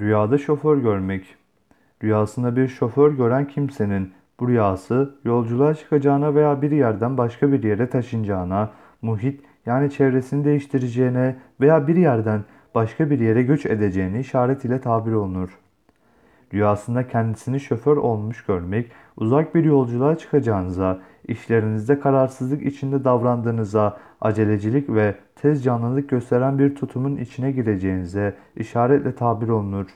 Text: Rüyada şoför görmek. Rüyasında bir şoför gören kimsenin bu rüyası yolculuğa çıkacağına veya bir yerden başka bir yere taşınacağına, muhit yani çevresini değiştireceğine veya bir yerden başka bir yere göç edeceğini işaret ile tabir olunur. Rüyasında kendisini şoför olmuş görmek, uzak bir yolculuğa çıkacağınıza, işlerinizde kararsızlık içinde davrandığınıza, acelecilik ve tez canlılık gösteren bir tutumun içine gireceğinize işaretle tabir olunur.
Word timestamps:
Rüyada 0.00 0.38
şoför 0.38 0.76
görmek. 0.76 1.36
Rüyasında 2.02 2.56
bir 2.56 2.68
şoför 2.68 3.12
gören 3.12 3.48
kimsenin 3.48 4.12
bu 4.40 4.48
rüyası 4.48 5.14
yolculuğa 5.24 5.74
çıkacağına 5.74 6.34
veya 6.34 6.62
bir 6.62 6.70
yerden 6.70 7.18
başka 7.18 7.52
bir 7.52 7.62
yere 7.62 7.90
taşınacağına, 7.90 8.70
muhit 9.02 9.40
yani 9.66 9.90
çevresini 9.90 10.44
değiştireceğine 10.44 11.36
veya 11.60 11.88
bir 11.88 11.96
yerden 11.96 12.44
başka 12.74 13.10
bir 13.10 13.20
yere 13.20 13.42
göç 13.42 13.66
edeceğini 13.66 14.20
işaret 14.20 14.64
ile 14.64 14.80
tabir 14.80 15.12
olunur. 15.12 15.58
Rüyasında 16.54 17.08
kendisini 17.08 17.60
şoför 17.60 17.96
olmuş 17.96 18.44
görmek, 18.44 18.90
uzak 19.16 19.54
bir 19.54 19.64
yolculuğa 19.64 20.18
çıkacağınıza, 20.18 20.98
işlerinizde 21.28 22.00
kararsızlık 22.00 22.66
içinde 22.66 23.04
davrandığınıza, 23.04 23.96
acelecilik 24.20 24.88
ve 24.88 25.14
tez 25.36 25.64
canlılık 25.64 26.08
gösteren 26.08 26.58
bir 26.58 26.74
tutumun 26.74 27.16
içine 27.16 27.52
gireceğinize 27.52 28.34
işaretle 28.56 29.14
tabir 29.14 29.48
olunur. 29.48 29.86